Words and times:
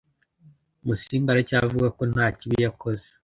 musinga 0.85 1.29
aracyavuga 1.31 1.87
ko 1.97 2.03
nta 2.11 2.25
kibi 2.37 2.57
yakoze 2.65 3.05